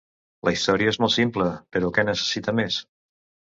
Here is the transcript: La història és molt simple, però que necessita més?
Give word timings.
La 0.47 0.53
història 0.55 0.93
és 0.93 0.99
molt 1.03 1.13
simple, 1.17 1.47
però 1.77 1.93
que 1.99 2.07
necessita 2.11 2.57
més? 2.63 2.83